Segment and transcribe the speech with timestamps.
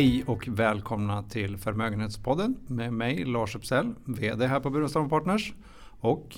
[0.00, 5.52] Hej och välkomna till Förmögenhetspodden med mig Lars Uppsell, VD här på Burenstam Partners
[6.00, 6.36] och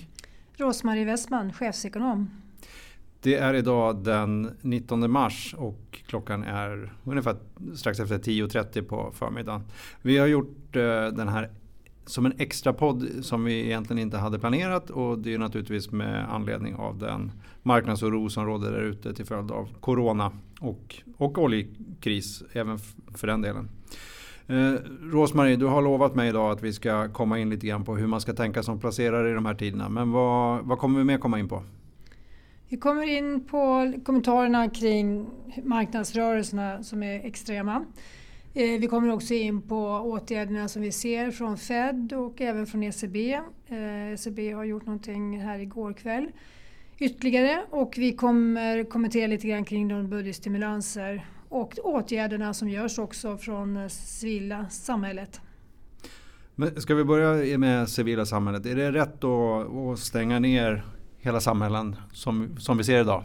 [0.57, 2.31] Rosmarie Westman, chefsekonom.
[3.21, 7.37] Det är idag den 19 mars och klockan är ungefär
[7.75, 9.65] strax efter 10.30 på förmiddagen.
[10.03, 11.51] Vi har gjort eh, den här
[12.07, 16.35] som en extra podd som vi egentligen inte hade planerat och det är naturligtvis med
[16.35, 22.43] anledning av den marknadsoro som råder där ute till följd av Corona och, och oljekris
[22.53, 22.79] även
[23.15, 23.69] för den delen.
[24.47, 27.97] Eh, Rosmarie, du har lovat mig idag att vi ska komma in lite grann på
[27.97, 29.89] hur man ska tänka som placerare i de här tiderna.
[29.89, 31.63] Men vad, vad kommer vi mer komma in på?
[32.69, 35.27] Vi kommer in på kommentarerna kring
[35.65, 37.85] marknadsrörelserna som är extrema.
[38.55, 42.83] Eh, vi kommer också in på åtgärderna som vi ser från Fed och även från
[42.83, 43.41] ECB.
[44.13, 46.27] ECB eh, har gjort någonting här igår kväll
[46.99, 53.37] ytterligare och vi kommer kommentera lite grann kring de budgetstimulanser och åtgärderna som görs också
[53.37, 55.41] från civila samhället.
[56.55, 58.67] Men ska vi börja med civila samhället?
[58.67, 60.85] Är det rätt att stänga ner
[61.19, 63.25] hela samhällen som, som vi ser idag?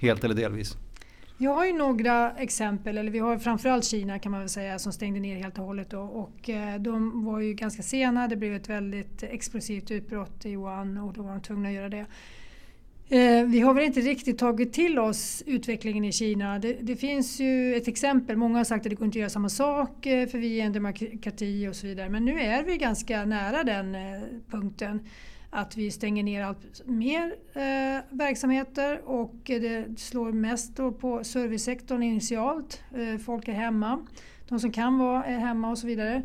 [0.00, 0.76] Helt eller delvis?
[1.38, 4.92] Jag har ju några exempel, eller vi har framförallt Kina kan man väl säga som
[4.92, 8.54] stängde ner helt och hållet då, och eh, de var ju ganska sena, det blev
[8.54, 12.06] ett väldigt explosivt utbrott i Wuhan och då var de tvungna att göra det.
[13.08, 16.58] Eh, vi har väl inte riktigt tagit till oss utvecklingen i Kina.
[16.58, 19.30] Det, det, finns ju ett exempel, många har sagt att det går inte att göra
[19.30, 22.08] samma sak eh, för vi är en demokrati och så vidare.
[22.08, 23.96] Men nu är vi ganska nära den
[24.50, 25.00] punkten
[25.56, 32.82] att vi stänger ner allt mer eh, verksamheter och det slår mest på servicesektorn initialt.
[32.94, 34.06] Eh, folk är hemma,
[34.48, 36.22] de som kan vara är hemma och så vidare.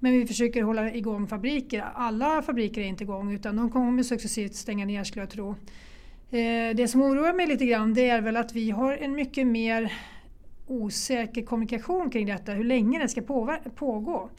[0.00, 1.84] Men vi försöker hålla igång fabriker.
[1.94, 5.50] Alla fabriker är inte igång utan de kommer successivt stänga ner skulle jag tro.
[6.30, 9.46] Eh, det som oroar mig lite grann det är väl att vi har en mycket
[9.46, 9.92] mer
[10.66, 13.22] osäker kommunikation kring detta, hur länge det ska
[13.74, 14.30] pågå.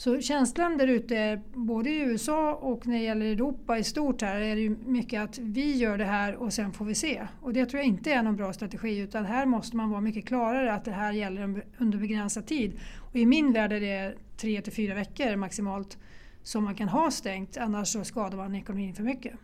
[0.00, 4.40] Så känslan där ute, både i USA och när det gäller Europa i stort här,
[4.40, 7.26] är det ju mycket att vi gör det här och sen får vi se.
[7.40, 10.26] Och det tror jag inte är någon bra strategi utan här måste man vara mycket
[10.26, 12.80] klarare att det här gäller under begränsad tid.
[12.98, 15.98] Och i min värld är det tre till fyra veckor maximalt
[16.42, 19.34] som man kan ha stängt, annars så skadar man ekonomin för mycket.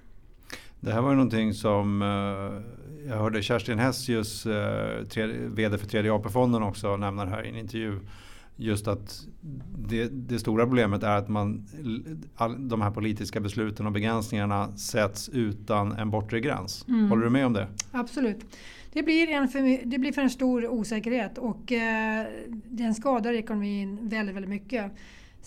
[0.80, 6.12] Det här var ju någonting som eh, jag hörde Kerstin Hessius, eh, VD för tredje
[6.12, 8.00] AP-fonden också nämna här i en intervju
[8.56, 9.26] just att
[9.88, 11.66] det, det, stora problemet är att man,
[12.34, 16.84] all, de här politiska besluten och begränsningarna sätts utan en bortre gräns.
[16.88, 17.10] Mm.
[17.10, 17.68] Håller du med om det?
[17.90, 18.44] Absolut.
[18.92, 22.26] Det blir, en för, det blir för en stor osäkerhet och eh,
[22.64, 24.92] den skadar ekonomin väldigt, väldigt mycket.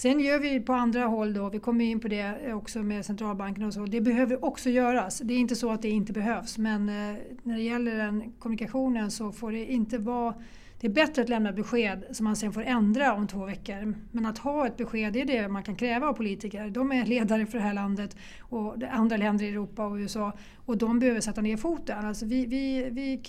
[0.02, 3.64] Sen gör vi på andra håll då, vi kommer in på det också med centralbanken
[3.64, 5.22] och så, det behöver också göras.
[5.24, 9.12] Det är inte så att det inte behövs men eh, när det gäller den kommunikationen
[9.12, 10.34] så får det inte vara
[10.80, 13.96] det är bättre att lämna besked som man sen får ändra om två veckor.
[14.12, 16.70] Men att ha ett besked, det är det man kan kräva av politiker.
[16.70, 20.34] De är ledare för det här landet och andra länder i Europa och USA
[20.66, 22.06] och de behöver sätta ner foten.
[22.06, 23.22] Alltså vi, vi, vi,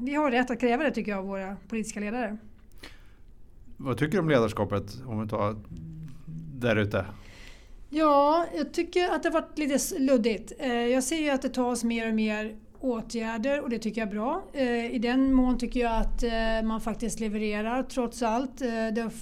[0.00, 2.36] vi har rätt att kräva det tycker jag av våra politiska ledare.
[3.76, 5.56] Vad tycker du om ledarskapet om vi tar
[6.60, 7.06] där ute?
[7.92, 10.52] Ja, jag tycker att det har varit lite luddigt.
[10.58, 14.08] Eh, jag ser ju att det tas mer och mer åtgärder och det tycker jag
[14.08, 14.44] är bra.
[14.52, 18.62] Eh, I den mån tycker jag att eh, man faktiskt levererar trots allt.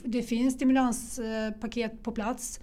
[0.05, 2.61] Det finns stimulanspaket på plats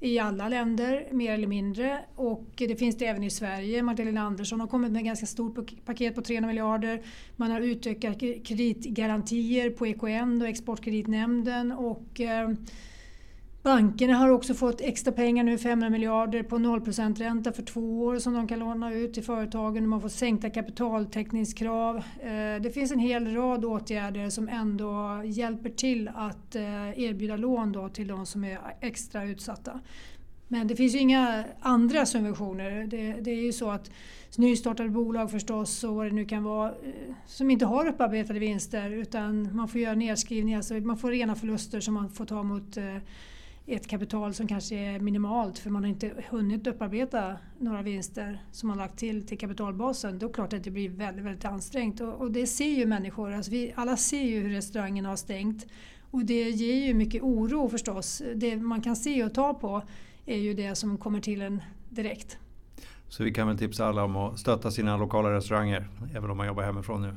[0.00, 1.98] i alla länder, mer eller mindre.
[2.14, 3.82] Och det finns det även i Sverige.
[3.82, 7.02] Magdalena Andersson har kommit med ett ganska stort paket på 300 miljarder.
[7.36, 11.72] Man har utökat kreditgarantier på EKN och Exportkreditnämnden.
[11.72, 12.20] Och
[13.66, 18.18] Bankerna har också fått extra pengar nu, 500 miljarder på 0% ränta för två år
[18.18, 19.88] som de kan låna ut till företagen.
[19.88, 21.96] Man får sänkta kapitaltäckningskrav.
[21.96, 27.72] Eh, det finns en hel rad åtgärder som ändå hjälper till att eh, erbjuda lån
[27.72, 29.80] då till de som är extra utsatta.
[30.48, 32.86] Men det finns ju inga andra subventioner.
[32.86, 33.90] Det, det, är ju så att
[34.36, 38.90] nystartade bolag förstås och vad det nu kan vara eh, som inte har upparbetade vinster
[38.90, 42.78] utan man får göra nedskrivningar, alltså man får rena förluster som man får ta mot
[43.66, 48.68] ett kapital som kanske är minimalt för man har inte hunnit upparbeta några vinster som
[48.68, 50.18] man lagt till till kapitalbasen.
[50.18, 52.86] Då är det klart att det blir väldigt, väldigt ansträngt och, och det ser ju
[52.86, 53.32] människor.
[53.32, 55.66] Alltså vi, alla ser ju hur restaurangerna har stängt
[56.10, 58.22] och det ger ju mycket oro förstås.
[58.34, 59.82] Det man kan se och ta på
[60.26, 62.38] är ju det som kommer till en direkt.
[63.08, 66.46] Så vi kan väl tipsa alla om att stötta sina lokala restauranger även om man
[66.46, 67.16] jobbar hemifrån nu?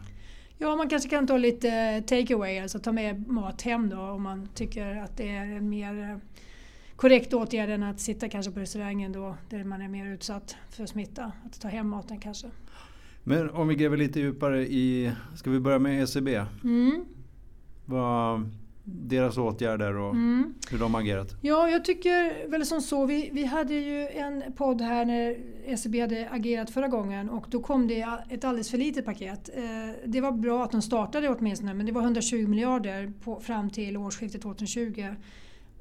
[0.62, 4.50] Ja, man kanske kan ta lite takeaway, alltså ta med mat hem då om man
[4.54, 6.18] tycker att det är en mer eh,
[6.96, 10.86] korrekt åtgärd än att sitta kanske på restaurangen då där man är mer utsatt för
[10.86, 11.32] smitta.
[11.46, 12.48] Att ta hem maten kanske.
[13.24, 16.46] Men om vi gräver lite djupare i, ska vi börja med ECB?
[16.64, 17.06] Mm.
[17.86, 18.50] Vad,
[18.92, 20.54] deras åtgärder och mm.
[20.72, 21.36] hur de agerat?
[21.42, 23.06] Ja, jag tycker väl som så.
[23.06, 25.38] Vi, vi hade ju en podd här när
[25.76, 29.50] SEB hade agerat förra gången och då kom det ett alldeles för litet paket.
[29.56, 29.64] Eh,
[30.06, 33.98] det var bra att de startade åtminstone men det var 120 miljarder på, fram till
[33.98, 35.06] årsskiftet 2020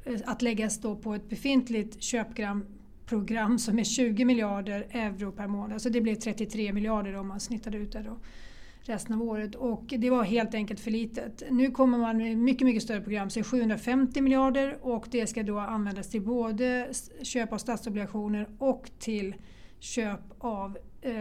[0.04, 5.82] eh, att läggas då på ett befintligt köpprogram som är 20 miljarder euro per månad.
[5.82, 8.02] Så det blev 33 miljarder om man snittade ut det.
[8.02, 8.16] Då
[8.88, 11.42] resten av året och det var helt enkelt för litet.
[11.50, 15.58] Nu kommer man med mycket, mycket större program, så 750 miljarder och det ska då
[15.58, 16.88] användas till både
[17.22, 19.34] köp av statsobligationer och till
[19.78, 21.12] köp av eh,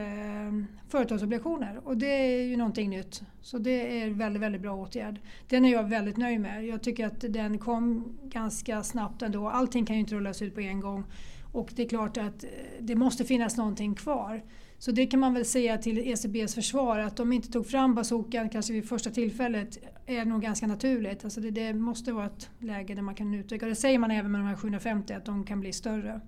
[0.89, 1.79] företagsobligationer.
[1.83, 3.21] Och det är ju någonting nytt.
[3.41, 5.19] Så det är en väldigt, väldigt bra åtgärd.
[5.47, 6.65] Den är jag väldigt nöjd med.
[6.65, 9.49] Jag tycker att den kom ganska snabbt ändå.
[9.49, 11.03] Allting kan ju inte rullas ut på en gång.
[11.51, 12.49] Och det är klart att eh,
[12.79, 14.43] det måste finnas någonting kvar.
[14.79, 18.49] Så det kan man väl säga till ECBs försvar att de inte tog fram bazookan
[18.49, 21.23] kanske vid första tillfället är nog ganska naturligt.
[21.23, 23.65] Alltså det, det måste vara ett läge där man kan utöka.
[23.65, 26.21] Det säger man även med de här 750 att de kan bli större.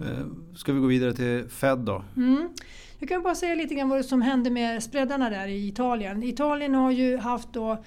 [0.00, 0.26] Eh,
[0.56, 2.04] ska vi gå vidare till Fed då?
[2.16, 2.48] Mm.
[2.98, 6.22] Jag kan bara säga lite grann vad som hände med spreadarna där i Italien.
[6.22, 7.84] Italien har ju haft då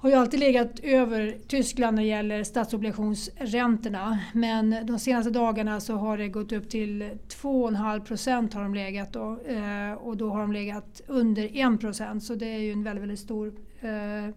[0.00, 4.18] har ju alltid legat över Tyskland när det gäller statsobligationsräntorna.
[4.32, 9.12] Men de senaste dagarna så har det gått upp till 2,5 procent har de legat
[9.12, 12.24] då, eh, och då har de legat under 1 procent.
[12.24, 14.34] Så det är ju en väldigt, väldigt stor eh,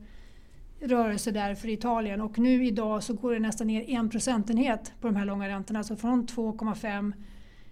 [0.87, 2.21] rörelse där för Italien.
[2.21, 5.83] Och nu idag så går det nästan ner en procentenhet på de här långa räntorna.
[5.83, 7.13] Så från 2,5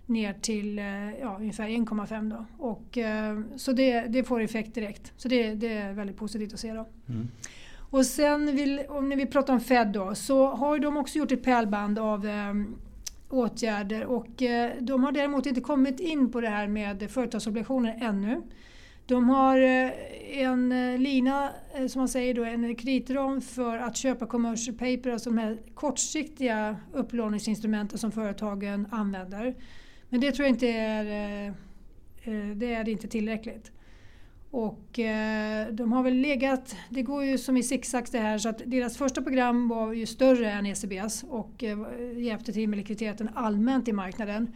[0.05, 0.85] ner till eh,
[1.21, 2.65] ja, ungefär 1,5 då.
[2.65, 5.13] Och, eh, så det, det, får effekt direkt.
[5.17, 6.87] Så det, det, är väldigt positivt att se då.
[7.09, 7.27] Mm.
[7.89, 11.43] Och sen vill, om vi pratar om Fed då, så har de också gjort ett
[11.43, 12.53] pärlband av eh,
[13.29, 18.41] åtgärder och eh, de har däremot inte kommit in på det här med företagsobligationer ännu.
[19.05, 19.91] De har eh,
[20.41, 25.09] en eh, lina, eh, som man säger då, en kreditram för att köpa commercial paper,
[25.09, 29.55] alltså de här kortsiktiga upplåningsinstrumenten som företagen använder.
[30.09, 31.47] Men det tror jag inte är, eh,
[32.23, 33.71] eh, det är inte tillräckligt.
[34.51, 38.49] Och eh, de har väl legat, det går ju som i zigzag det här, så
[38.49, 41.77] att deras första program var ju större än ECBs och eh,
[42.17, 44.53] hjälpte till med likviditeten allmänt i marknaden.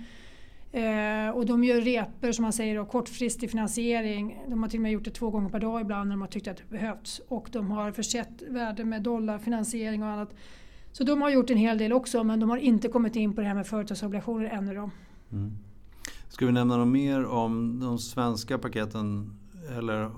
[0.71, 4.43] Eh, och de gör reper som man säger, då, kortfristig finansiering.
[4.47, 6.27] De har till och med gjort det två gånger per dag ibland när de har
[6.27, 7.21] tyckt att det behövts.
[7.27, 10.35] Och de har försett värden med dollarfinansiering och annat.
[10.91, 13.41] Så de har gjort en hel del också men de har inte kommit in på
[13.41, 14.73] det här med företagsobligationer ännu.
[14.73, 14.89] Då.
[15.31, 15.57] Mm.
[16.29, 19.37] Ska vi nämna något mer om de svenska paketen
[19.77, 20.11] eller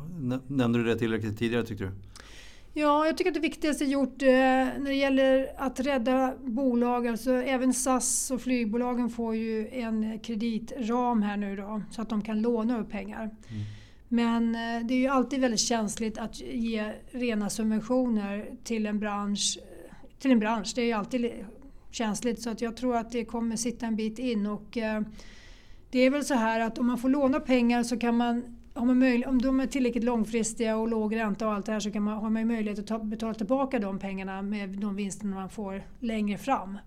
[0.47, 1.91] nämnde du det tillräckligt tidigare tyckte du?
[2.77, 7.31] Ja, jag tycker att det viktigaste gjort eh, när det gäller att rädda bolag, alltså
[7.31, 12.41] även SAS och flygbolagen får ju en kreditram här nu då så att de kan
[12.41, 13.21] låna upp pengar.
[13.23, 13.63] Mm.
[14.07, 19.59] Men eh, det är ju alltid väldigt känsligt att ge rena subventioner till en bransch.
[20.19, 20.71] Till en bransch.
[20.75, 21.31] Det är ju alltid
[21.91, 24.45] känsligt så att jag tror att det kommer sitta en bit in.
[24.45, 25.01] Och, eh,
[25.89, 28.85] det är väl så här att om man får låna pengar så kan man har
[28.85, 31.91] man möjlighet, om de är tillräckligt långfristiga och låg ränta och allt det här så
[31.91, 35.49] kan man, har man möjlighet att ta, betala tillbaka de pengarna med de vinsterna man
[35.49, 36.77] får längre fram.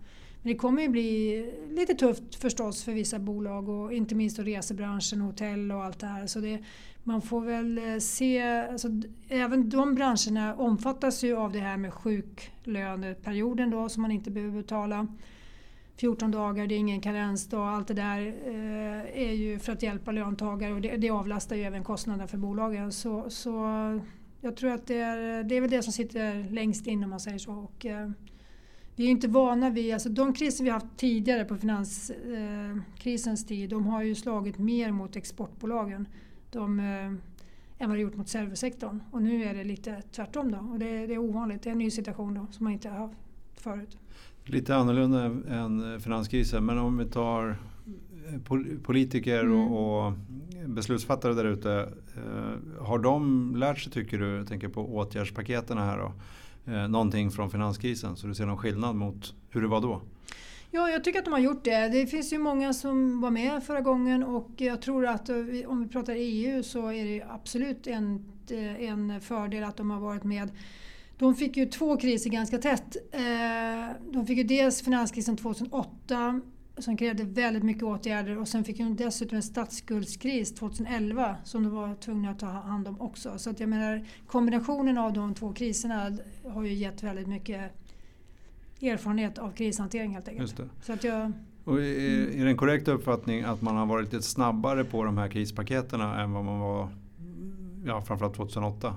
[0.43, 5.21] Men det kommer ju bli lite tufft förstås för vissa bolag och inte minst resebranschen,
[5.21, 6.27] hotell och allt det här.
[6.27, 6.59] Så det,
[7.05, 8.89] man får väl eh, se, alltså,
[9.29, 14.63] även de branscherna omfattas ju av det här med sjuklöneperioden då som man inte behöver
[14.63, 15.07] betala.
[16.01, 17.69] 14 dagar, det är ingen karensdag.
[17.69, 21.63] Allt det där eh, är ju för att hjälpa löntagare och det, det avlastar ju
[21.63, 22.93] även kostnaderna för bolagen.
[22.93, 23.51] Så, så
[24.41, 27.21] jag tror att det är, det är väl det som sitter längst in om man
[27.21, 27.53] säger så.
[27.53, 28.11] Och, eh,
[28.97, 33.71] vi är inte vana vid, alltså de kriser vi haft tidigare på finanskrisens eh, tid,
[33.71, 36.09] de har ju slagit mer mot exportbolagen
[36.51, 37.07] de, eh,
[37.79, 39.03] än vad det gjort mot servicesektorn.
[39.11, 41.79] Och nu är det lite tvärtom då och det, det är ovanligt, det är en
[41.79, 43.19] ny situation då som man inte har haft
[43.55, 43.99] förut.
[44.51, 45.25] Lite annorlunda
[45.55, 47.57] än finanskrisen men om vi tar
[48.29, 49.73] eh, politiker mm.
[49.73, 50.13] och,
[50.67, 51.89] beslutsfattare där ute.
[52.17, 56.13] Eh, har de lärt sig, tycker du, jag tänker på åtgärdspaketen här då,
[56.73, 58.17] eh, någonting från finanskrisen?
[58.17, 60.03] Så du ser någon skillnad mot hur det var då?
[60.71, 61.89] Ja, jag tycker att de har gjort det.
[61.89, 65.29] Det finns ju många som var med förra gången och jag tror att
[65.67, 68.25] om vi pratar EU så är det absolut en,
[68.79, 70.51] en fördel att de har varit med
[71.19, 72.97] de fick ju två kriser ganska tätt.
[73.13, 73.21] Eh,
[74.13, 76.41] de fick ju dels finanskrisen 2008
[76.79, 81.75] som krävde väldigt mycket åtgärder och sen fick de dessutom en statsskuldskris 2011 som de
[81.75, 83.39] var tvungna att ta hand om också.
[83.39, 87.73] Så att jag menar kombinationen av de två kriserna har ju gett väldigt mycket
[88.83, 90.61] erfarenhet av krishantering helt enkelt.
[90.83, 91.33] Så att jag,
[91.65, 95.19] och är, är det en korrekt uppfattning att man har varit lite snabbare på de
[95.19, 96.89] här krispaketen än vad man var
[97.89, 98.97] ja, framförallt 2008?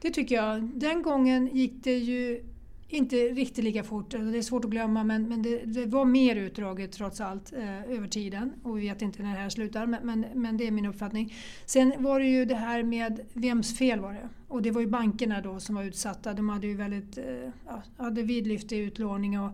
[0.00, 0.62] Det tycker jag.
[0.62, 2.44] Den gången gick det ju
[2.88, 4.14] inte riktigt lika fort.
[4.14, 7.52] Alltså, det är svårt att glömma men, men det, det var mer utdraget trots allt
[7.52, 8.52] eh, över tiden.
[8.62, 11.34] Och vi vet inte när det här slutar men, men, men, det är min uppfattning.
[11.66, 14.28] Sen var det ju det här med vems fel var det?
[14.48, 16.34] Och det var ju bankerna då som var utsatta.
[16.34, 17.24] De hade ju väldigt eh,
[17.66, 19.50] ja, hade vidlyftig utlåning och,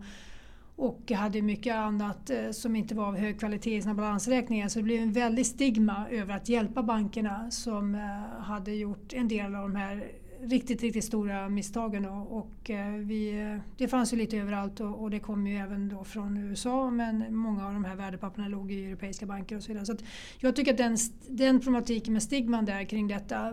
[0.75, 4.67] och hade mycket annat eh, som inte var av hög kvalitet i sina balansräkningar.
[4.67, 9.27] Så det blev en väldig stigma över att hjälpa bankerna som eh, hade gjort en
[9.27, 12.05] del av de här riktigt, riktigt stora misstagen.
[12.05, 16.03] Och, och vi, det fanns ju lite överallt och, och, det kom ju även då
[16.03, 19.85] från USA men många av de här värdepapperna låg i europeiska banker och så vidare.
[19.85, 19.95] Så
[20.39, 20.97] jag tycker att den,
[21.29, 23.51] den problematiken med stigman där kring detta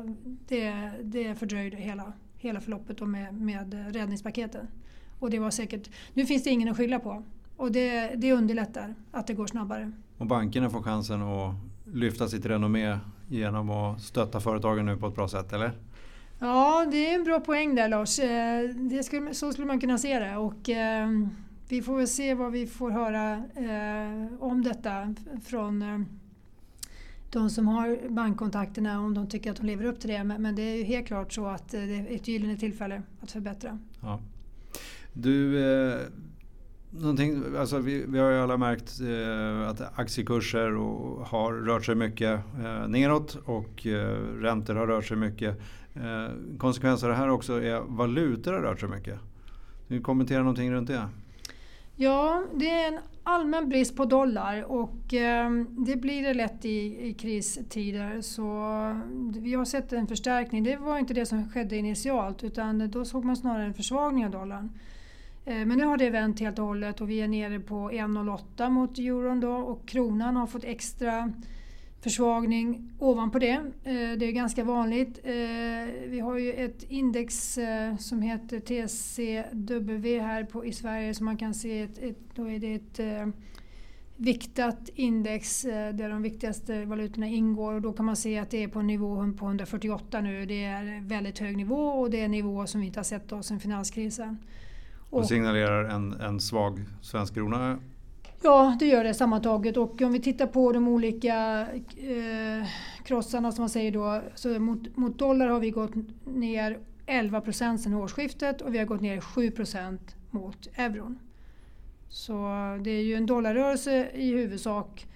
[0.48, 4.66] det, det fördröjde hela, hela förloppet med, med räddningspaketen.
[5.22, 7.22] Och det var säkert, nu finns det ingen att skylla på
[7.56, 9.92] och det, det underlättar att det går snabbare.
[10.18, 11.54] Och bankerna får chansen att
[11.92, 12.98] lyfta sitt renommé
[13.28, 15.72] genom att stötta företagen nu på ett bra sätt, eller?
[16.38, 18.18] Ja, det är en bra poäng där Lars.
[18.18, 20.36] Eh, det skulle, så skulle man kunna se det.
[20.36, 21.08] Och, eh,
[21.68, 25.14] vi får väl se vad vi får höra eh, om detta
[25.44, 25.98] från eh,
[27.30, 30.24] de som har bankkontakterna, om de tycker att de lever upp till det.
[30.24, 33.30] Men, men det är ju helt klart så att det är ett gyllene tillfälle att
[33.30, 33.78] förbättra.
[34.00, 34.20] Ja.
[35.12, 36.00] Du, eh,
[37.58, 42.40] alltså vi, vi, har ju alla märkt eh, att aktiekurser och, har rört sig mycket
[42.64, 45.60] eh, neråt och eh, räntor har rört sig mycket.
[45.94, 49.18] Eh, konsekvenser av det här också är valutor har rört sig mycket.
[49.88, 51.08] Kan du kommentera någonting runt det?
[51.96, 57.08] Ja, det är en allmän brist på dollar och eh, det blir det lätt i,
[57.08, 58.20] i kristider.
[58.20, 58.42] Så
[59.40, 60.64] vi har sett en förstärkning.
[60.64, 64.30] Det var inte det som skedde initialt utan då såg man snarare en försvagning av
[64.30, 64.70] dollarn.
[65.44, 68.70] Eh, men nu har det vänt helt och hållet och vi är nere på 1,08
[68.70, 71.32] mot euron då och kronan har fått extra
[72.00, 73.50] försvagning ovanpå det.
[73.84, 75.20] Eh, det är ganska vanligt.
[75.24, 75.32] Eh,
[76.06, 77.58] vi har ju ett index
[77.98, 81.82] som heter TCW här på, i Sverige som man kan se.
[81.82, 83.00] Ett, ett, då är det ett
[84.16, 88.68] viktat index där de viktigaste valutorna ingår och då kan man se att det är
[88.68, 90.46] på nivån på 148 nu.
[90.46, 93.28] Det är väldigt hög nivå och det är en nivå som vi inte har sett
[93.28, 94.38] då sedan finanskrisen.
[95.12, 97.78] Och signalerar en, en svag svensk krona?
[98.42, 99.76] Ja, det gör det sammantaget.
[99.76, 101.66] Och om vi tittar på de olika
[101.96, 102.68] eh,
[103.04, 104.22] krossarna som man säger då.
[104.34, 105.90] Så mot, mot dollar har vi gått
[106.24, 111.18] ner 11 procent sedan årsskiftet och vi har gått ner 7 procent mot euron.
[112.08, 112.34] Så
[112.84, 115.06] det är ju en dollarrörelse i huvudsak.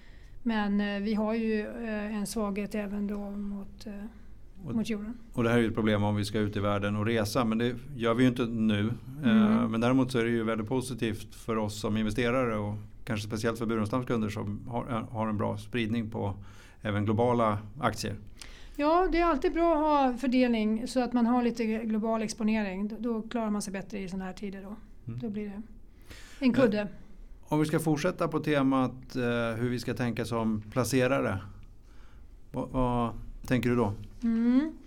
[0.43, 3.93] Men eh, vi har ju eh, en svaghet även då mot eh,
[4.63, 5.13] mot jorden.
[5.33, 7.45] Och det här är ju ett problem om vi ska ut i världen och resa
[7.45, 8.91] men det gör vi ju inte nu.
[9.23, 9.37] Mm.
[9.41, 13.27] Eh, men däremot så är det ju väldigt positivt för oss som investerare och kanske
[13.27, 16.33] speciellt för Burenstam kunder som har, har en bra spridning på
[16.81, 18.15] även globala aktier.
[18.75, 22.91] Ja, det är alltid bra att ha fördelning så att man har lite global exponering.
[22.99, 24.61] Då klarar man sig bättre i sådana här tider.
[24.61, 24.75] Då,
[25.07, 25.19] mm.
[25.19, 25.61] då blir det
[26.39, 26.87] en kudde.
[27.49, 29.21] Om vi ska fortsätta på temat eh,
[29.59, 31.39] hur vi ska tänka som placerare.
[32.51, 33.13] Vad, vad
[33.45, 33.93] tänker du då?
[34.23, 34.77] Mm.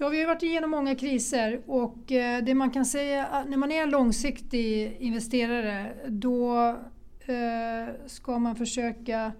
[0.00, 3.72] Ja, vi har varit igenom många kriser och eh, det man kan säga när man
[3.72, 6.68] är en långsiktig investerare då
[7.20, 9.32] eh, ska man försöka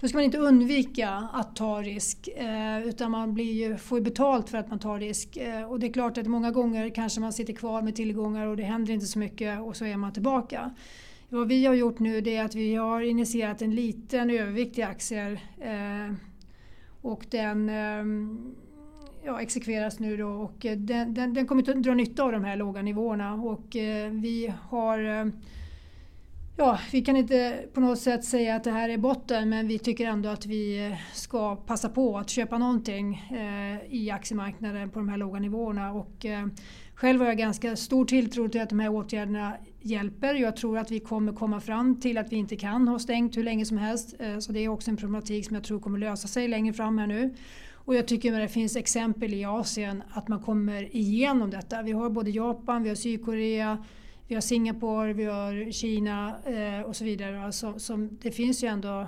[0.00, 4.50] då ska man inte undvika att ta risk eh, utan man blir ju, får betalt
[4.50, 5.38] för att man tar risk.
[5.68, 8.62] Och det är klart att många gånger kanske man sitter kvar med tillgångar och det
[8.62, 10.74] händer inte så mycket och så är man tillbaka.
[11.28, 15.40] Vad vi har gjort nu är att vi har initierat en liten övervikt i aktier
[17.08, 18.54] och den ehm,
[19.24, 20.28] ja, exekveras nu då.
[20.28, 23.34] Och eh, den, den, den kommer att dra nytta av de här låga nivåerna.
[23.34, 25.32] Och eh, vi har ehm,
[26.60, 29.48] Ja, vi kan inte på något sätt säga att det här är botten.
[29.48, 33.30] Men vi tycker ändå att vi eh, ska passa på att köpa någonting
[33.90, 35.92] i aktiemarknaden på de här låga nivåerna.
[35.92, 36.26] Och
[36.94, 40.34] själv har jag ganska stor tilltro till att de här åtgärderna hjälper.
[40.34, 43.44] Jag tror att vi kommer komma fram till att vi inte kan ha stängt hur
[43.44, 44.14] länge som helst.
[44.18, 46.98] Eh, så det är också en problematik som jag tror kommer lösa sig längre fram
[46.98, 47.34] här nu.
[47.72, 51.82] Och jag tycker att det finns exempel i Asien att man kommer igenom detta.
[51.82, 53.84] Vi har både Japan, vi har Sydkorea,
[54.28, 57.44] vi har Singapore, vi har Kina eh, och så vidare.
[57.44, 59.06] Alltså, som, det finns ju ändå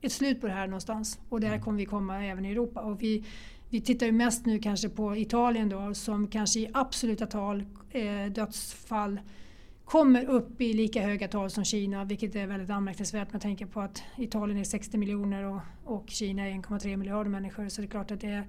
[0.00, 2.80] ett slut på det här någonstans och där kommer vi komma även i Europa.
[2.80, 3.24] Och vi,
[3.68, 8.32] vi tittar ju mest nu kanske på Italien då som kanske i absoluta tal eh,
[8.32, 9.20] dödsfall
[9.88, 13.80] kommer upp i lika höga tal som Kina vilket är väldigt anmärkningsvärt med tanke på
[13.80, 17.68] att Italien är 60 miljoner och, och Kina är 1,3 miljarder människor.
[17.68, 18.46] Så det är klart att det är,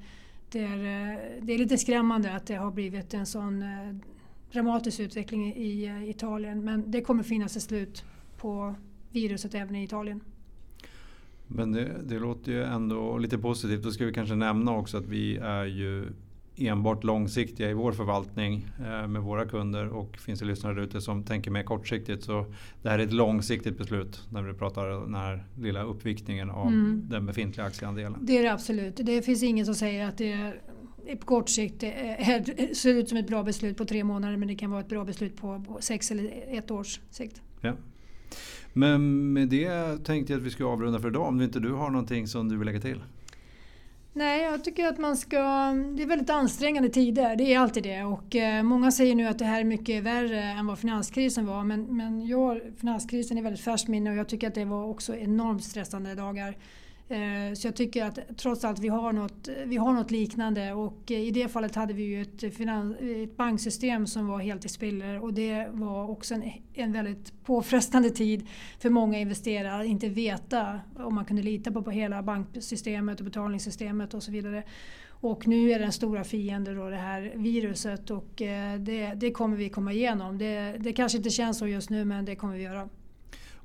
[0.50, 3.96] det är, eh, det är lite skrämmande att det har blivit en sån eh,
[4.52, 6.66] dramatisk utveckling i eh, Italien.
[6.66, 8.04] Men det kommer finnas ett slut
[8.38, 8.76] på
[9.12, 10.22] viruset även i Italien.
[11.48, 13.84] Men det, det låter ju ändå lite positivt.
[13.84, 16.08] Då ska vi kanske nämna också att vi är ju
[16.60, 21.02] enbart långsiktiga i vår förvaltning eh, med våra kunder och finns det lyssnare där ute
[21.02, 22.46] som tänker mer kortsiktigt så
[22.82, 27.06] det här är ett långsiktigt beslut när vi pratar den här lilla uppviktningen av mm.
[27.10, 28.18] den befintliga aktieandelen.
[28.22, 28.96] Det är det absolut.
[28.96, 30.32] Det finns ingen som säger att det
[31.08, 34.48] är på kort sikt det ser ut som ett bra beslut på tre månader men
[34.48, 37.42] det kan vara ett bra beslut på, på sex eller ett års sikt.
[37.62, 37.74] Ja.
[38.74, 41.90] Men med det tänkte jag att vi ska avrunda för idag om inte du har
[41.90, 43.02] någonting som du vill lägga till?
[44.14, 45.38] Nej, jag tycker att man ska...
[45.96, 48.04] Det är väldigt ansträngande tider, det är alltid det.
[48.04, 51.64] Och eh, många säger nu att det här är mycket värre än vad finanskrisen var.
[51.64, 55.16] Men, men jag, finanskrisen är väldigt färskt minne och jag tycker att det var också
[55.16, 56.56] enormt stressande dagar.
[57.10, 61.12] Eh, så jag tycker att trots allt vi har något, vi har något liknande och
[61.12, 64.70] eh, i det fallet hade vi ju ett, finans, ett banksystem som var helt i
[64.70, 68.48] spiller och det var också en, en väldigt påfrestande tid
[68.80, 73.26] för många investerare att inte veta om man kunde lita på, på hela banksystemet och
[73.26, 74.64] betalningssystemet och så vidare.
[75.22, 79.58] Och nu är den stora fienden då det här viruset och eh, det, det kommer
[79.58, 80.38] vi komma igenom.
[80.38, 82.90] Det, det kanske inte känns så just nu men det kommer vi göra.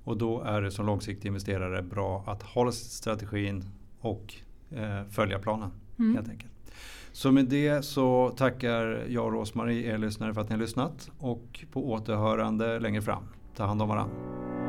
[0.04, 3.64] Och då är det som långsiktig investerare bra att hålla strategin
[4.00, 4.34] och
[4.70, 5.70] eh, följa planen.
[5.98, 6.14] Mm.
[6.14, 6.52] helt enkelt.
[7.12, 11.10] Så med det så tackar jag och Rosmarie er lyssnare för att ni har lyssnat
[11.18, 13.24] och på återhörande längre fram.
[13.56, 14.63] Ta hand om varandra.